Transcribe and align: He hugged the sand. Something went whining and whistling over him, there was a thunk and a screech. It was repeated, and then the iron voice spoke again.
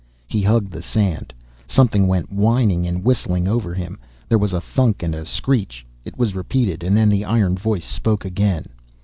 He 0.27 0.41
hugged 0.41 0.71
the 0.71 0.81
sand. 0.81 1.31
Something 1.67 2.07
went 2.07 2.31
whining 2.33 2.87
and 2.87 3.03
whistling 3.03 3.47
over 3.47 3.71
him, 3.75 3.99
there 4.27 4.39
was 4.39 4.51
a 4.51 4.59
thunk 4.59 5.03
and 5.03 5.13
a 5.13 5.25
screech. 5.27 5.85
It 6.05 6.17
was 6.17 6.33
repeated, 6.33 6.81
and 6.83 6.97
then 6.97 7.07
the 7.09 7.23
iron 7.23 7.55
voice 7.55 7.85
spoke 7.85 8.25
again. 8.25 8.69